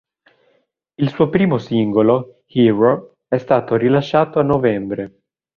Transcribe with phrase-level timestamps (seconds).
[0.95, 5.19] Il suo primo singolo, "Hero", è stato rilasciato a novembre.